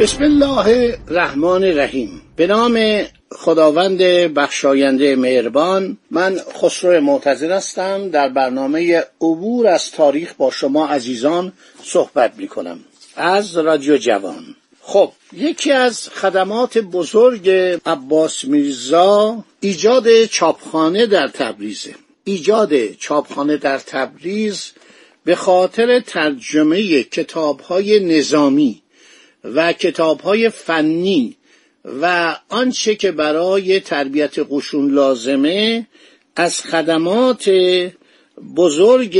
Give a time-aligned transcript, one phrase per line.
[0.00, 2.22] بسم الله الرحمن الرحیم.
[2.36, 3.98] به نام خداوند
[4.34, 8.08] بخشاینده مهربان من خسرو معتظر هستم.
[8.08, 11.52] در برنامه عبور از تاریخ با شما عزیزان
[11.84, 12.80] صحبت می کنم
[13.16, 14.56] از رادیو جوان.
[14.82, 17.50] خب یکی از خدمات بزرگ
[17.86, 24.70] عباس میرزا ایجاد چاپخانه در تبریزه ایجاد چاپخانه در تبریز
[25.24, 28.82] به خاطر ترجمه کتابهای نظامی
[29.44, 31.36] و کتابهای فنی
[31.84, 35.86] و آنچه که برای تربیت قشون لازمه
[36.36, 37.50] از خدمات
[38.56, 39.18] بزرگ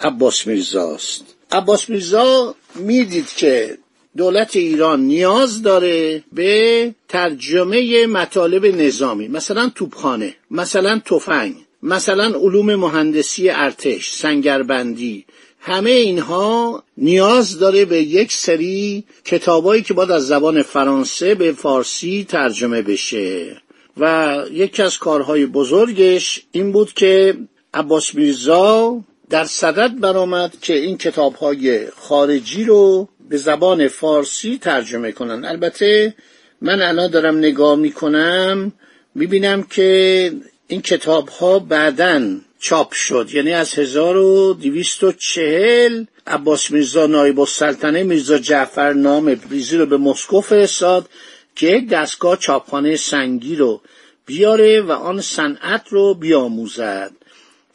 [0.00, 3.78] عباس میرزاست عباس میرزا می‌دید که
[4.16, 13.50] دولت ایران نیاز داره به ترجمه مطالب نظامی مثلا توپخانه مثلا تفنگ مثلا علوم مهندسی
[13.50, 15.24] ارتش سنگربندی
[15.66, 22.26] همه اینها نیاز داره به یک سری کتابایی که باید از زبان فرانسه به فارسی
[22.28, 23.56] ترجمه بشه.
[23.96, 27.36] و یکی از کارهای بزرگش این بود که
[27.74, 35.44] عباس میرزا در صدد برآمد که این کتابهای خارجی رو به زبان فارسی ترجمه کنن.
[35.44, 36.14] البته
[36.60, 38.72] من الان دارم نگاه می‌کنم
[39.14, 40.32] می‌بینم که
[40.68, 43.28] این کتاب ها بعدن چاپ شد.
[43.32, 51.08] یعنی از 1240 عباس میرزا نایب السلطنه میرزا جعفر نام بریزی رو به مسکو فرستاد
[51.56, 53.80] که یک دستگاه چاپخانه سنگی رو
[54.26, 57.10] بیاره و آن صنعت رو بیاموزد.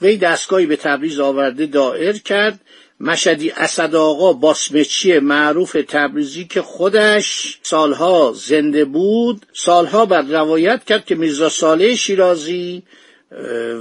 [0.02, 2.60] وی دستگاهی به تبریز آورده دائر کرد.
[3.00, 11.06] مشدی اسد آقا باسمچی معروف تبریزی که خودش سالها زنده بود سالها بعد روایت کرد
[11.06, 12.84] که میرزا صالح شیرازی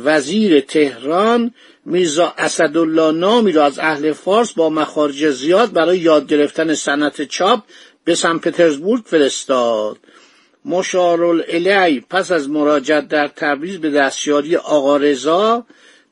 [0.05, 1.55] وزیر تهران
[1.85, 7.63] میرزا اسدالله نامی را از اهل فارس با مخارج زیاد برای یاد گرفتن صنعت چاپ
[8.05, 9.99] به سن پترزبورگ فرستاد.
[10.65, 15.67] مشارالعلی پس از مراجعت در تبریز به دستیاری آقا رضا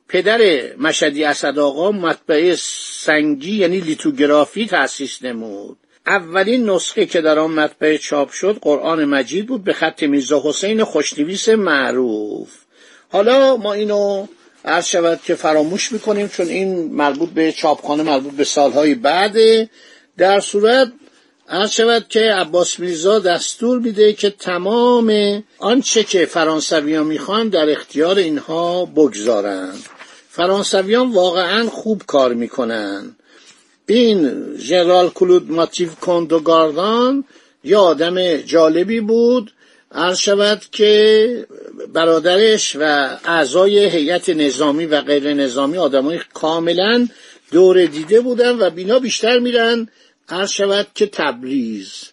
[0.08, 5.76] پدر مشدی اسد آقا مطبعه سنگی یعنی لیتوگرافی تأسیس نمود.
[6.06, 10.84] اولین نسخه که در آن مطبعه چاپ شد قرآن مجید بود به خط میرزا حسین
[10.84, 12.66] خوشنویس معروف.
[13.12, 14.26] حالا ما اینو
[14.64, 19.70] عرض شود که فراموش می‌کنیم چون این مربوط به چاپخانه مربوط به سالهای بعده
[20.18, 20.92] در صورت
[21.48, 28.16] عرض شود که عباس میرزا دستور میده که تمام آنچه که فرانسویان می‌خوان در اختیار
[28.16, 29.82] اینها بگذارند
[30.30, 33.16] فرانسویان واقعا خوب کار می‌کنن.
[33.88, 37.24] این ژنرال کلود ماتیو کندوگاردان
[37.64, 39.52] یه آدم جالبی بود.
[39.96, 41.46] عرض شود که
[41.92, 47.08] برادرش و اعضای هیئت نظامی و غیر نظامی آدمای کاملا
[47.52, 49.88] دور دیده بودن و بینا بیشتر میرن.
[50.28, 52.04] عرض شود که تبریز.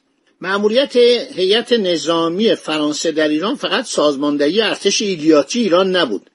[0.42, 0.96] معمولیت
[1.36, 6.30] هیئت نظامی فرانسه در ایران فقط سازماندهی ارتش ایلیاتی ایران نبود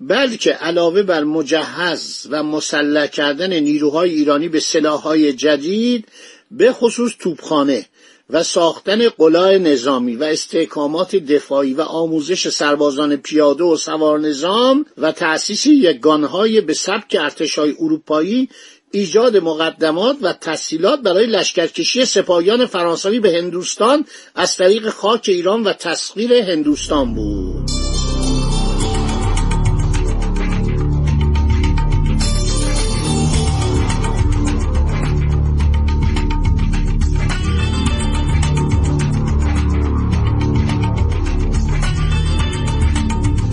[0.00, 6.08] بلکه علاوه بر مجهز و مسلح کردن نیروهای ایرانی به سلاحهای جدید
[6.50, 7.86] به خصوص توپخانه
[8.32, 15.12] و ساختن قلای نظامی و استحکامات دفاعی و آموزش سربازان پیاده و سوار نظام و
[15.12, 18.48] تأسیس یگانهای به سبک ارتشهای اروپایی
[18.90, 24.04] ایجاد مقدمات و تسهیلات برای لشکرکشی سپاهیان فرانسوی به هندوستان
[24.34, 27.79] از طریق خاک ایران و تسخیر هندوستان بود.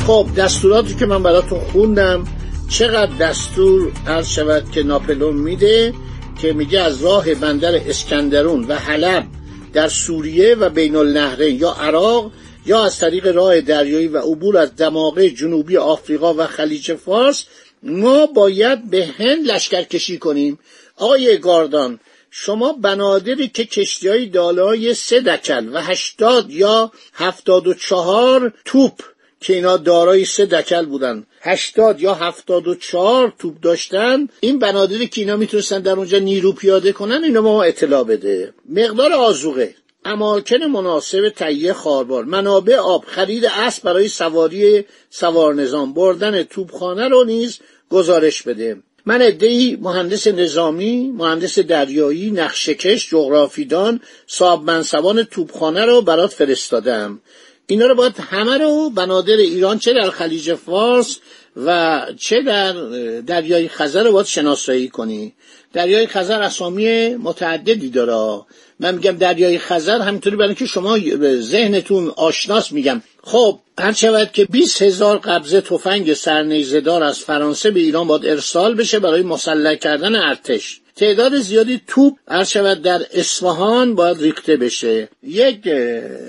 [0.08, 2.28] خب دستوراتی که من براتون خوندم
[2.70, 5.94] چقدر دستور عرض شود که ناپلون میده؟
[6.42, 9.26] که میگه از راه بندر اسکندرون و حلب
[9.74, 12.32] در سوریه و بین النهرین یا عراق
[12.66, 17.46] یا از طریق راه دریایی و عبور از دماغه جنوبی آفریقا و خلیج فارس
[17.84, 20.60] ما باید به هند لشکر کشی کنیم.
[20.96, 22.00] آقای گاردان
[22.32, 29.02] شما بنادری که کشتی های دالای سه دکل و هشتاد یا هفتاد و چهار توپ
[29.40, 31.26] که اینا دارای سه دکل بودن.
[31.42, 34.28] هشتاد یا هفتاد و چهار توپ داشتن.
[34.40, 38.54] این بنادری که اینا می‌تونستن در اونجا نیرو پیاده کنن اینا ما اطلاع بده.
[38.70, 39.76] مقدار آزوقه
[40.06, 43.06] اماکن مناسب تهیه خاربار منابع آب.
[43.08, 45.94] خرید اسب برای سواری سوار نظام.
[45.94, 48.78] بردن توپخانه رو نیز گزارش بده.
[49.06, 57.22] من ادهی مهندس نظامی مهندس دریایی نقشکش جغرافیدان صاحب منصبان توپخانه رو برات فرستادم.
[57.70, 61.18] اینا رو باید همه رو بنادر ایران چه در خلیج فارس
[61.66, 62.74] و چه در
[63.22, 65.34] دریای خزر رو باید شناسایی کنی.
[65.74, 68.46] دریای خزر اسامی متعددی داره.
[68.80, 70.98] من میگم دریای خزر همینطوری برای که شما
[71.40, 73.02] ذهنتون آشناس میگم.
[73.24, 78.76] خب هر شود که 20 هزار قبضه تفنگ سرنیزدار از فرانسه به ایران باید ارسال
[78.76, 80.82] بشه برای مسلح کردن ارتش.
[80.98, 82.18] تعداد زیادی توپ
[82.48, 85.10] شود در اصفهان باید ریخته بشه.
[85.24, 85.60] یک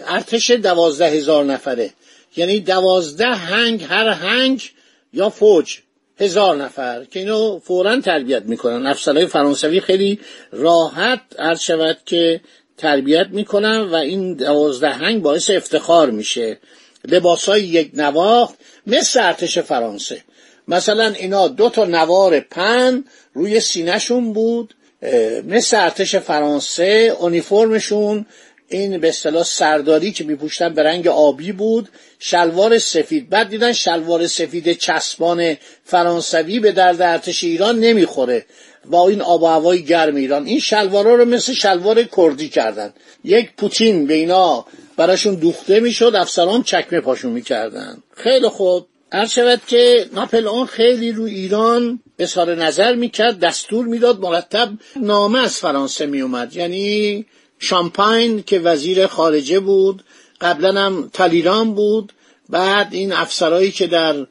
[0.06, 1.90] ارتش دوازده هزار نفره.
[2.36, 4.70] یعنی دوازده هنگ هر هنگ
[5.12, 5.78] یا فوج
[6.20, 8.86] هزار نفر که اینو فورا تربیت می‌کنن.
[8.86, 10.20] افسرهای فرانسوی خیلی
[10.52, 12.40] راحت عرض شود که
[12.76, 16.58] تربیت می‌کنن و این دوازده هنگ باعث افتخار میشه.
[17.04, 18.54] لباس های یک نواخت
[18.86, 20.22] مثل ارتش فرانسه.
[20.68, 23.04] مثلا اینا دو تا نوار پن
[23.34, 24.74] روی سینهشون بود
[25.44, 28.26] مثل ارتش فرانسه اونیفرمشون
[28.68, 31.88] این به اصطلاح سرداری که میپوشتن به رنگ آبی بود
[32.18, 33.30] شلوار سفید.
[33.30, 38.46] بعد دیدن شلوار سفید چسبان فرانسوی به درد ارتش ایران نمی‌خوره
[38.84, 40.46] با این آب و هوای گرم ایران.
[40.46, 42.92] این شلوارا رو مثل شلوار کردی کردن.
[43.24, 44.66] یک پوتین به اینا
[44.96, 48.02] براشون دوخته می‌شد افسران چکمه پاشون می‌کردن.
[48.16, 48.86] خیلی خوب.
[49.12, 55.58] هر شود که ناپلئون خیلی رو ایران اظهار نظر می‌کرد دستور می‌داد مرتب نامه از
[55.58, 57.26] فرانسه میومد یعنی
[57.58, 60.04] شامپاین که وزیر خارجه بود
[60.40, 62.12] قبلا هم تالیران بود.
[62.48, 64.26] بعد این افسرهایی که در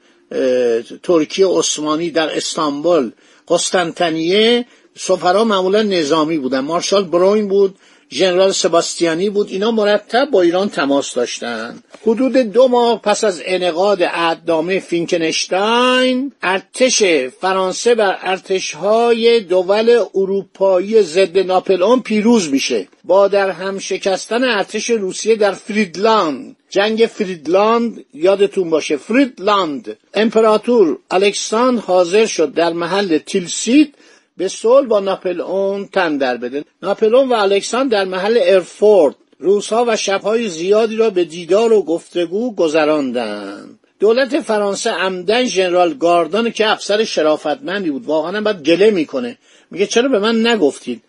[1.04, 3.12] ترکیه عثمانی در استانبول
[3.48, 4.66] قسطنطنیه
[4.96, 6.60] سفرا معمولا نظامی بودن.
[6.60, 7.76] مارشال بروین بود
[8.12, 9.50] ژنرال سباستیانی بود.
[9.50, 17.04] اینا مرتب با ایران تماس داشتند حدود دو ماه پس از انعقاد عهدنامه فینکنشتاین ارتش
[17.42, 22.88] فرانسه بر ارتشهای دول اروپایی ضد ناپلئون پیروز میشه.
[23.04, 26.56] با در هم شکستن ارتش روسیه در فریدلاند.
[26.70, 29.98] جنگ فریدلاند یادتون باشه فریدلاند.
[30.14, 33.96] امپراتور الکساندر حاضر شد در محل تیلسید
[34.38, 36.64] به صلح با ناپلئون تن در بده.
[36.84, 42.56] ناپلئون و الکساندر در محل ارفورد روزها و شبهای زیادی را به دیدار و گفتگو
[42.56, 43.80] گذراندند.
[44.00, 49.38] دولت فرانسه عمدن ژنرال گاردان که افسر شرافتمندی بود واقعا باید گله می‌کنه.
[49.72, 51.02] میگه چرا به من نگفتید؟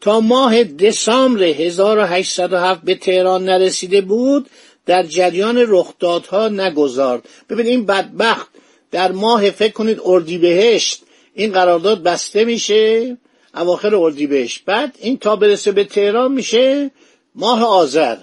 [0.00, 4.50] تا ماه دسامبر 1807 به تهران نرسیده بود
[4.86, 7.28] در جریان رخدادها نگذارد.
[7.50, 8.48] ببین این بدبخت
[8.90, 11.02] در ماه فکر کنید اردیبهشت
[11.34, 13.16] این قرارداد بسته میشه
[13.54, 16.90] اواخر اردیبهشت بعد این تا برسه به تهران میشه
[17.34, 18.16] ماه آذر.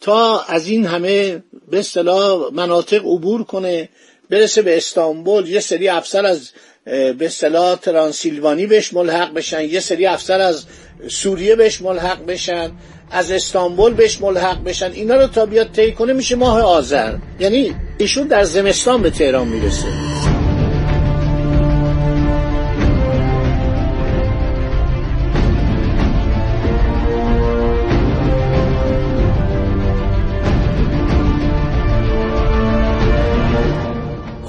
[0.00, 3.88] تا از این همه به اصطلاح مناطق عبور کنه
[4.30, 6.50] برسه به استانبول یه سری افسر از
[6.84, 10.64] به اصطلاح ترانسیلوانی بهش ملحق بشن یه سری افسر از
[11.08, 12.72] سوریه بهش ملحق بشن
[13.10, 14.92] از استانبول بهش ملحق بشن.
[14.92, 17.16] اینا رو تا بیاد طی کنه میشه ماه آذر.
[17.40, 20.15] یعنی ایشون در زمستان به تهران می‌رسه.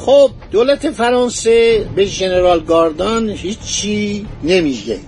[0.07, 4.99] خب دولت فرانسه به ژنرال گاردان هیچی نمیگه.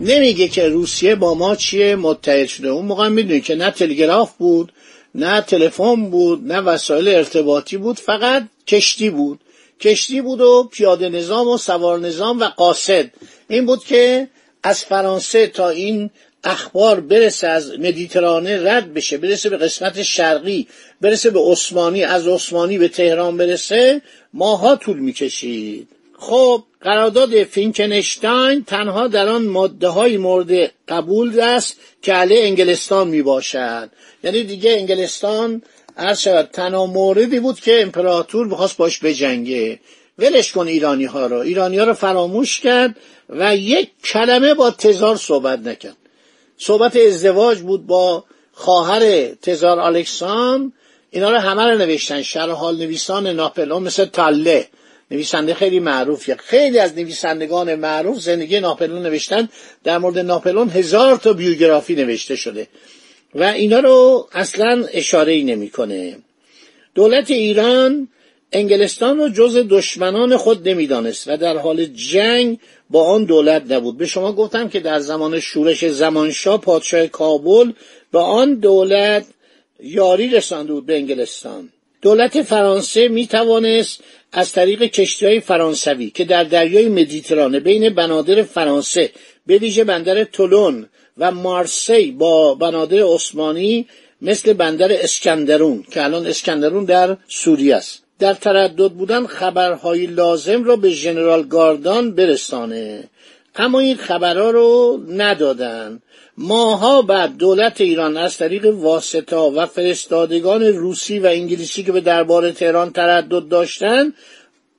[0.00, 2.68] نمیگه که روسیه با ما چیه متحد شده.
[2.68, 4.72] اون موقع می‌دونی که نه تلگراف بود
[5.14, 9.40] نه تلفن بود نه وسایل ارتباطی بود فقط کشتی بود.
[9.80, 13.10] کشتی بود و پیاده نظام و سوار نظام و قاصد.
[13.48, 14.28] این بود که
[14.62, 16.10] از فرانسه تا این
[16.44, 20.66] اخبار برسه از مدیترانه رد بشه برسه به قسمت شرقی
[21.00, 24.02] برسه به عثمانی از عثمانی به تهران برسه
[24.34, 25.88] ماها طول می‌کشید.
[26.18, 33.22] خب قرارداد فینکنشتاین تنها در آن ماده های مورد قبول است که علیه انگلستان می
[33.22, 33.90] باشد
[34.24, 35.62] یعنی دیگه انگلستان
[35.96, 39.80] هر شود تنها موردی بود که امپراتور بخواست باش بجنگه.
[40.18, 41.38] ولش کن ایرانی ها رو.
[41.38, 42.96] ایرانی ها رو فراموش کرد
[43.28, 45.96] و یک کلمه با تزار صحبت نکرد.
[46.58, 50.72] صحبت ازدواج بود با خواهر تزار الکسان
[51.10, 52.22] اینا رو همه رو نوشتن.
[52.22, 54.68] شرح حال نویسان ناپلون مثل تاله
[55.10, 56.36] نویسنده خیلی معروفیه.
[56.36, 59.48] خیلی از نویسندگان معروف زندگی ناپلون نوشتن.
[59.84, 62.66] در مورد ناپلون هزار تا بیوگرافی نوشته شده.
[63.34, 66.16] و اینا رو اصلا اشاره ای نمی‌کنه.
[66.94, 68.08] دولت ایران
[68.54, 72.58] انگلستان رو جز دشمنان خود نمی‌دانست و در حال جنگ
[72.90, 73.98] با آن دولت نبود.
[73.98, 77.72] به شما گفتم که در زمان شورش زمانشاه پادشاه کابل
[78.12, 79.26] به آن دولت
[79.80, 81.68] یاری رسانده بود به انگلستان.
[82.02, 84.00] دولت فرانسه می توانست
[84.32, 89.10] از طریق کشتی های فرانسوی که در دریای مدیترانه بین بنادر فرانسه
[89.46, 93.86] به ویژه بندر تولون و مارسی با بنادر عثمانی
[94.22, 98.03] مثل بندر اسکندرون که الان اسکندرون در سوریه است.
[98.18, 103.04] در تردد بودن خبرهای لازم را به ژنرال گاردان برسانه.
[103.56, 106.02] اما این خبرها رو ندادن.
[106.38, 112.50] ماها بعد دولت ایران از طریق واسطا و فرستادگان روسی و انگلیسی که به دربار
[112.50, 114.12] تهران تردد داشتن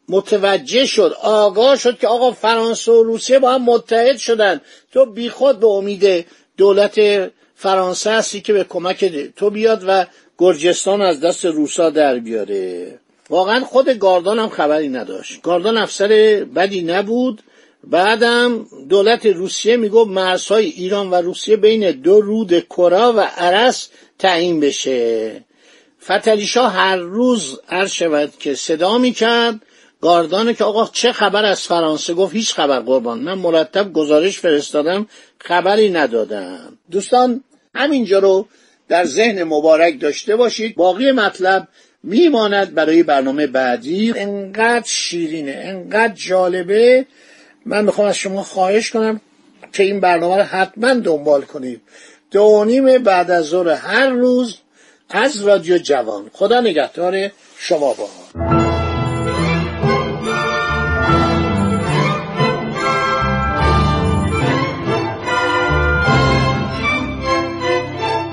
[0.09, 4.61] متوجه شد آگاه شد که آقا فرانسه و روسیه با هم متحد شدن.
[4.93, 6.25] تو بیخود به امید
[6.57, 6.99] دولت
[7.55, 10.05] فرانسه هستی که به کمک تو بیاد و
[10.37, 12.99] گرجستان از دست روسا در بیاره.
[13.29, 15.41] واقعا خود گاردان هم خبری نداشت.
[15.41, 16.07] گاردان افسر
[16.55, 17.41] بدی نبود.
[17.83, 23.89] بعدم دولت روسیه می‌گفت مرزهای ایران و روسیه بین دو رود کرا و عرس
[24.19, 25.43] تعیین بشه.
[26.03, 29.59] فتلیشا هر روز عرض شود که صدا می‌کرد.
[30.01, 33.19] گاردانه که آقا چه خبر از فرانسه؟ گفت هیچ خبر قربان.
[33.19, 35.07] من مرتب گزارش فرستادم
[35.39, 36.77] خبری ندادم.
[36.91, 37.43] دوستان
[37.75, 38.47] همینجا رو
[38.87, 40.75] در ذهن مبارک داشته باشید.
[40.75, 41.67] باقی مطلب
[42.05, 44.13] میماند برای برنامه بعدی.
[44.15, 47.05] انقدر شیرینه انقدر جالبه.
[47.65, 49.21] من می‌خوام از شما خواهش کنم
[49.73, 51.81] که این برنامه رو حتما دنبال کنید.
[52.31, 54.57] دو نیم بعد از ظهر هر روز
[55.09, 56.29] از رادیو جوان.
[56.33, 58.09] خدا نگهدار شما با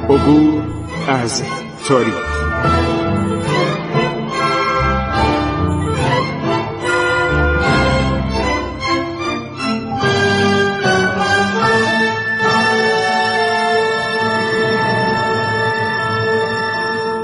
[0.09, 0.62] عبور
[1.09, 1.43] از
[1.88, 3.02] تاریخ.